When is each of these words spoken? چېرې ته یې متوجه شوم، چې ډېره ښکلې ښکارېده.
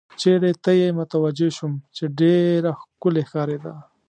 چېرې 0.21 0.51
ته 0.63 0.71
یې 0.79 0.87
متوجه 0.99 1.49
شوم، 1.57 1.73
چې 1.95 2.03
ډېره 2.19 2.71
ښکلې 2.81 3.23
ښکارېده. 3.29 3.73